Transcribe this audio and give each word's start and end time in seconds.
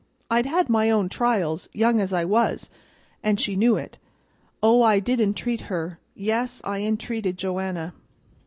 I'd 0.31 0.47
had 0.47 0.67
my 0.67 0.89
own 0.89 1.09
trials, 1.09 1.69
young 1.73 2.01
as 2.01 2.11
I 2.11 2.25
was, 2.25 2.71
an' 3.21 3.37
she 3.37 3.55
knew 3.55 3.75
it. 3.77 3.99
Oh, 4.63 4.81
I 4.81 4.99
did 4.99 5.21
entreat 5.21 5.61
her; 5.69 5.99
yes, 6.15 6.59
I 6.63 6.79
entreated 6.79 7.37
Joanna." 7.37 7.93